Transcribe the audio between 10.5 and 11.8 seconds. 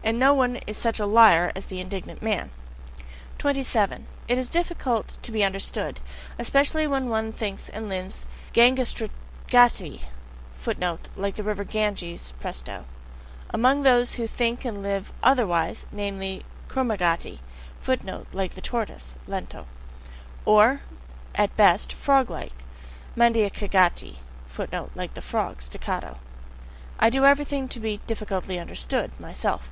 [Footnote: Like the river